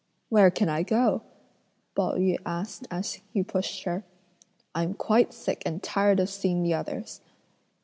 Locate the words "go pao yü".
0.81-2.37